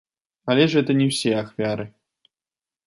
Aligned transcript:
Але 0.53 0.63
ж 0.71 0.81
гэта 0.81 0.95
не 1.03 1.07
ўсе 1.11 1.31
ахвяры. 1.43 1.85